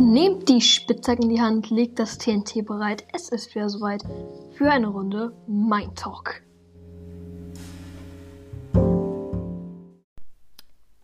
Nehmt 0.00 0.48
die 0.48 0.60
Spitzhacken 0.60 1.24
in 1.24 1.30
die 1.30 1.40
Hand, 1.40 1.70
legt 1.70 1.98
das 1.98 2.18
TNT 2.18 2.64
bereit. 2.64 3.04
Es 3.12 3.30
ist 3.30 3.52
wieder 3.56 3.68
soweit 3.68 4.04
für 4.52 4.70
eine 4.70 4.86
Runde 4.86 5.36
Mind 5.48 5.98
Talk. 5.98 6.40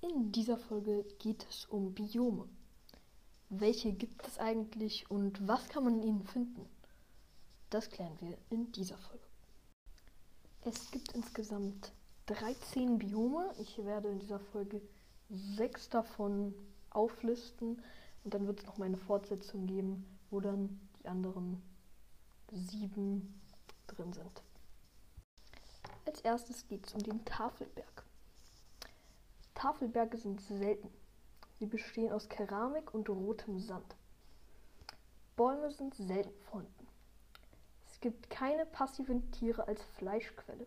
In 0.01 0.31
dieser 0.31 0.57
Folge 0.57 1.05
geht 1.19 1.45
es 1.51 1.67
um 1.67 1.93
Biome. 1.93 2.49
Welche 3.49 3.93
gibt 3.93 4.29
es 4.29 4.39
eigentlich 4.39 5.11
und 5.11 5.49
was 5.49 5.69
kann 5.69 5.83
man 5.83 5.95
in 5.95 6.03
ihnen 6.05 6.25
finden? 6.25 6.65
Das 7.71 7.91
klären 7.91 8.17
wir 8.21 8.39
in 8.49 8.71
dieser 8.71 8.97
Folge. 8.99 9.27
Es 10.61 10.93
gibt 10.93 11.11
insgesamt 11.17 11.91
13 12.27 12.99
Biome. 12.99 13.51
Ich 13.61 13.77
werde 13.85 14.09
in 14.09 14.21
dieser 14.21 14.39
Folge 14.39 14.81
sechs 15.31 15.89
davon 15.89 16.55
auflisten 16.91 17.83
und 18.25 18.35
dann 18.35 18.47
wird 18.47 18.61
es 18.61 18.67
noch 18.67 18.79
mal 18.79 18.87
eine 18.87 18.97
Fortsetzung 18.97 19.67
geben, 19.67 20.19
wo 20.31 20.41
dann 20.41 20.81
die 20.99 21.09
anderen 21.09 21.63
sieben 22.51 23.41
drin 23.87 24.13
sind. 24.13 24.43
Als 26.07 26.21
erstes 26.21 26.67
geht 26.67 26.87
es 26.87 26.95
um 26.95 27.03
den 27.03 27.25
Tafelberg. 27.25 28.05
Tafelberge 29.55 30.17
sind 30.17 30.41
selten. 30.41 30.89
Sie 31.59 31.67
bestehen 31.67 32.13
aus 32.13 32.29
Keramik 32.29 32.93
und 32.93 33.09
rotem 33.09 33.59
Sand. 33.59 33.97
Bäume 35.37 35.71
sind 35.71 35.95
selten 35.95 36.39
vorhanden. 36.45 36.87
Es 37.87 38.01
gibt 38.01 38.29
keine 38.31 38.67
passiven 38.67 39.31
Tiere 39.33 39.67
als 39.67 39.83
Fleischquelle. 39.97 40.67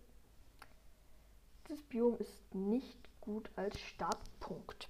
Dieses 1.67 1.83
Biom 1.83 2.17
ist 2.17 2.55
nicht 2.55 2.97
gut 3.21 3.49
als 3.55 3.79
Startpunkt. 3.79 4.89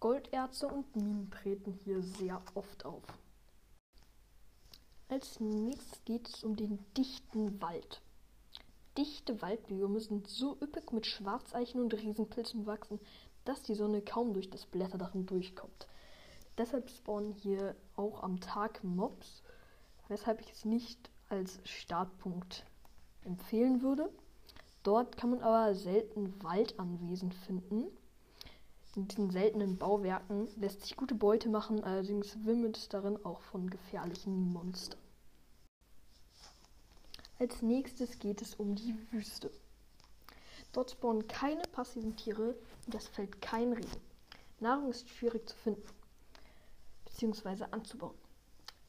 Golderze 0.00 0.68
und 0.68 0.94
Minen 0.94 1.28
treten 1.30 1.72
hier 1.72 2.00
sehr 2.02 2.40
oft 2.54 2.84
auf. 2.84 3.02
Als 5.08 5.40
nächstes 5.40 6.04
geht 6.04 6.28
es 6.28 6.44
um 6.44 6.54
den 6.54 6.78
dichten 6.96 7.60
Wald. 7.60 8.00
Dichte 8.96 9.42
Waldbiome 9.42 9.98
sind 9.98 10.28
so 10.28 10.56
üppig 10.62 10.92
mit 10.92 11.06
Schwarzeichen 11.06 11.80
und 11.80 11.94
Riesenpilzen 11.94 12.60
bewachsen, 12.60 13.00
dass 13.44 13.62
die 13.62 13.74
Sonne 13.74 14.00
kaum 14.00 14.34
durch 14.34 14.50
das 14.50 14.66
Blätterdach 14.66 15.10
durchkommt. 15.14 15.88
Deshalb 16.58 16.90
spawnen 16.90 17.32
hier 17.32 17.74
auch 17.96 18.22
am 18.22 18.40
Tag 18.40 18.84
Mobs, 18.84 19.42
weshalb 20.06 20.40
ich 20.40 20.52
es 20.52 20.64
nicht 20.64 21.10
als 21.28 21.58
Startpunkt 21.64 22.64
empfehlen 23.24 23.82
würde. 23.82 24.10
Dort 24.84 25.16
kann 25.16 25.30
man 25.30 25.40
aber 25.40 25.74
selten 25.74 26.40
Waldanwesen 26.42 27.32
finden 27.32 27.86
in 28.96 29.06
diesen 29.06 29.30
seltenen 29.30 29.76
Bauwerken 29.76 30.48
lässt 30.56 30.82
sich 30.82 30.96
gute 30.96 31.14
Beute 31.14 31.48
machen, 31.48 31.84
allerdings 31.84 32.44
wimmelt 32.44 32.76
es 32.76 32.88
darin 32.88 33.24
auch 33.24 33.40
von 33.40 33.70
gefährlichen 33.70 34.52
Monstern. 34.52 35.00
Als 37.38 37.62
nächstes 37.62 38.18
geht 38.18 38.42
es 38.42 38.54
um 38.56 38.74
die 38.74 38.96
Wüste. 39.12 39.50
Dort 40.72 40.90
spawnen 40.90 41.28
keine 41.28 41.62
passiven 41.62 42.16
Tiere 42.16 42.56
und 42.86 42.94
es 42.94 43.06
fällt 43.06 43.40
kein 43.40 43.72
Regen. 43.72 44.00
Nahrung 44.60 44.90
ist 44.90 45.08
schwierig 45.08 45.48
zu 45.48 45.54
finden 45.56 45.88
bzw. 47.04 47.64
anzubauen. 47.70 48.16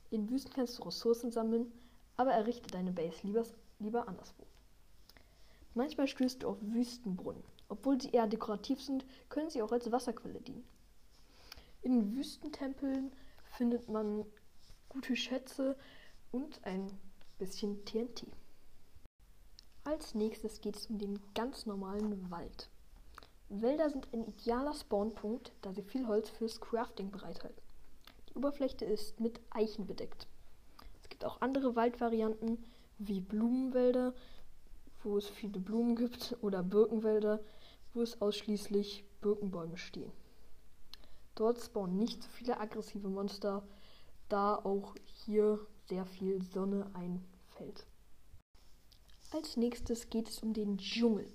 In 0.09 0.29
Wüsten 0.29 0.51
kannst 0.53 0.79
du 0.79 0.83
Ressourcen 0.83 1.31
sammeln, 1.31 1.71
aber 2.17 2.31
errichte 2.31 2.69
deine 2.71 2.91
Base 2.91 3.19
lieber, 3.21 3.43
lieber 3.77 4.07
anderswo. 4.07 4.43
Manchmal 5.75 6.07
stößt 6.07 6.41
du 6.41 6.49
auf 6.49 6.57
Wüstenbrunnen. 6.61 7.43
Obwohl 7.69 8.01
sie 8.01 8.09
eher 8.09 8.27
dekorativ 8.27 8.81
sind, 8.81 9.05
können 9.29 9.49
sie 9.49 9.61
auch 9.61 9.71
als 9.71 9.91
Wasserquelle 9.91 10.41
dienen. 10.41 10.67
In 11.81 12.15
Wüstentempeln 12.15 13.13
findet 13.51 13.87
man 13.87 14.25
gute 14.89 15.15
Schätze 15.15 15.77
und 16.31 16.59
ein 16.65 16.91
bisschen 17.37 17.85
TNT. 17.85 18.25
Als 19.83 20.13
nächstes 20.13 20.61
geht 20.61 20.75
es 20.75 20.87
um 20.87 20.97
den 20.97 21.19
ganz 21.33 21.65
normalen 21.65 22.29
Wald. 22.29 22.69
Wälder 23.49 23.89
sind 23.89 24.07
ein 24.13 24.25
idealer 24.25 24.73
Spawnpunkt, 24.73 25.51
da 25.61 25.73
sie 25.73 25.81
viel 25.81 26.05
Holz 26.07 26.29
fürs 26.29 26.59
Crafting 26.59 27.09
bereithalten. 27.09 27.61
Die 28.29 28.35
Oberfläche 28.35 28.85
ist 28.85 29.19
mit 29.19 29.39
Eichen 29.49 29.87
bedeckt. 29.87 30.27
Es 31.01 31.09
gibt 31.09 31.25
auch 31.25 31.41
andere 31.41 31.75
Waldvarianten 31.75 32.63
wie 32.99 33.21
Blumenwälder, 33.21 34.13
wo 35.03 35.17
es 35.17 35.27
viele 35.27 35.59
Blumen 35.59 35.95
gibt, 35.95 36.37
oder 36.41 36.63
Birkenwälder, 36.63 37.39
wo 37.93 38.01
es 38.01 38.21
ausschließlich 38.21 39.03
Birkenbäume 39.21 39.77
stehen. 39.77 40.11
Dort 41.35 41.59
spawnen 41.59 41.97
nicht 41.97 42.21
so 42.21 42.29
viele 42.29 42.59
aggressive 42.59 43.07
Monster, 43.07 43.63
da 44.27 44.55
auch 44.55 44.95
hier 45.25 45.59
sehr 45.87 46.05
viel 46.05 46.41
Sonne 46.43 46.85
einfällt. 46.93 47.85
Als 49.31 49.57
nächstes 49.57 50.09
geht 50.09 50.27
es 50.27 50.39
um 50.39 50.53
den 50.53 50.77
Dschungel. 50.77 51.27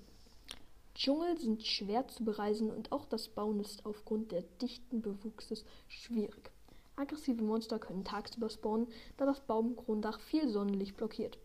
Dschungel 0.95 1.37
sind 1.37 1.65
schwer 1.65 2.07
zu 2.07 2.23
bereisen 2.23 2.69
und 2.69 2.91
auch 2.91 3.05
das 3.05 3.27
Bauen 3.27 3.59
ist 3.59 3.85
aufgrund 3.85 4.31
der 4.31 4.43
dichten 4.61 5.01
Bewuchses 5.01 5.65
schwierig. 5.87 6.51
Aggressive 6.95 7.43
Monster 7.43 7.79
können 7.79 8.05
tagsüber 8.05 8.49
spawnen, 8.49 8.87
da 9.17 9.25
das 9.25 9.41
Baumkronendach 9.41 10.19
viel 10.21 10.47
Sonnenlicht 10.47 10.95
blockiert. 10.95 11.37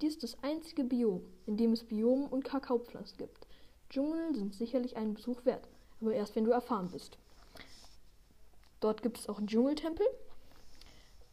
Dies 0.00 0.14
ist 0.14 0.22
das 0.22 0.42
einzige 0.42 0.84
Biom, 0.84 1.22
in 1.46 1.56
dem 1.56 1.72
es 1.72 1.84
Biomen 1.84 2.26
und 2.26 2.44
Kakaopflanzen 2.44 3.16
gibt. 3.16 3.46
Dschungel 3.90 4.34
sind 4.34 4.54
sicherlich 4.54 4.96
einen 4.96 5.14
Besuch 5.14 5.44
wert, 5.44 5.68
aber 6.00 6.14
erst 6.14 6.34
wenn 6.34 6.44
du 6.44 6.50
erfahren 6.50 6.90
bist. 6.90 7.18
Dort 8.80 9.02
gibt 9.02 9.18
es 9.18 9.28
auch 9.28 9.38
einen 9.38 9.46
Dschungeltempel. 9.46 10.06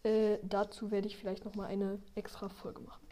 Äh, 0.03 0.37
dazu 0.43 0.91
werde 0.91 1.07
ich 1.07 1.17
vielleicht 1.17 1.43
noch 1.43 1.55
mal 1.55 1.65
eine 1.65 2.01
extra 2.15 2.49
Folge 2.49 2.81
machen. 2.81 3.05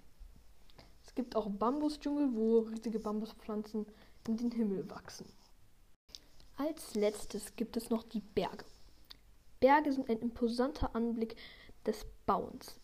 Es 1.06 1.16
gibt 1.16 1.36
auch 1.36 1.50
Bambusdschungel, 1.50 2.36
wo 2.36 2.60
riesige 2.60 3.00
Bambuspflanzen 3.00 3.86
in 4.28 4.38
den 4.38 4.52
Himmel 4.52 4.90
wachsen. 4.90 5.26
Als 6.56 6.94
letztes 6.94 7.56
gibt 7.56 7.78
es 7.78 7.90
noch 7.90 8.04
die 8.04 8.22
Berge. 8.22 8.66
Berge 9.60 9.92
sind 9.92 10.10
ein 10.10 10.20
imposanter 10.20 10.96
Anblick 10.96 11.36
des 11.86 12.06
Bauens, 12.26 12.80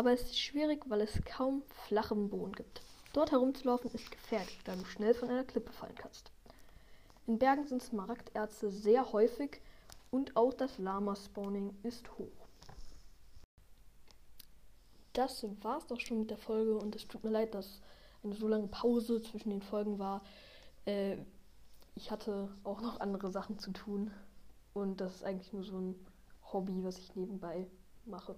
aber 0.00 0.14
es 0.14 0.22
ist 0.22 0.40
schwierig, 0.40 0.88
weil 0.88 1.02
es 1.02 1.22
kaum 1.26 1.62
flachen 1.86 2.30
Boden 2.30 2.54
gibt. 2.54 2.80
Dort 3.12 3.32
herumzulaufen 3.32 3.90
ist 3.90 4.10
gefährlich, 4.10 4.58
da 4.64 4.74
du 4.74 4.82
schnell 4.86 5.12
von 5.12 5.28
einer 5.28 5.44
Klippe 5.44 5.72
fallen 5.72 5.94
kannst. 5.94 6.32
In 7.26 7.38
Bergen 7.38 7.66
sind 7.66 7.82
Smaragderze 7.82 8.70
sehr 8.70 9.12
häufig 9.12 9.60
und 10.10 10.38
auch 10.38 10.54
das 10.54 10.78
Lama-Spawning 10.78 11.76
ist 11.82 12.10
hoch. 12.16 12.48
Das 15.12 15.44
war's 15.60 15.86
doch 15.86 16.00
schon 16.00 16.20
mit 16.20 16.30
der 16.30 16.38
Folge 16.38 16.78
und 16.78 16.96
es 16.96 17.06
tut 17.06 17.22
mir 17.22 17.30
leid, 17.30 17.52
dass 17.52 17.82
eine 18.24 18.34
so 18.34 18.48
lange 18.48 18.68
Pause 18.68 19.20
zwischen 19.20 19.50
den 19.50 19.60
Folgen 19.60 19.98
war. 19.98 20.22
Äh, 20.86 21.18
ich 21.94 22.10
hatte 22.10 22.48
auch 22.64 22.80
noch 22.80 23.00
andere 23.00 23.30
Sachen 23.30 23.58
zu 23.58 23.70
tun 23.72 24.10
und 24.72 25.02
das 25.02 25.16
ist 25.16 25.24
eigentlich 25.24 25.52
nur 25.52 25.62
so 25.62 25.76
ein 25.76 26.06
Hobby, 26.54 26.82
was 26.84 26.96
ich 26.96 27.14
nebenbei 27.16 27.66
mache. 28.06 28.34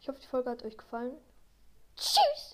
Ich 0.00 0.08
hoffe, 0.08 0.18
die 0.18 0.26
Folge 0.26 0.48
hat 0.50 0.64
euch 0.64 0.78
gefallen. 0.78 1.18
Tschüss! 1.94 2.49